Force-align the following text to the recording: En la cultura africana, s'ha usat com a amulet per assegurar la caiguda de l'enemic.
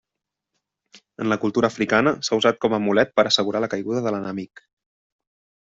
En 1.25 1.29
la 1.33 1.37
cultura 1.43 1.69
africana, 1.73 2.15
s'ha 2.29 2.41
usat 2.41 2.59
com 2.65 2.77
a 2.77 2.81
amulet 2.81 3.15
per 3.21 3.29
assegurar 3.33 3.65
la 3.67 3.73
caiguda 3.75 4.03
de 4.07 4.15
l'enemic. 4.17 4.69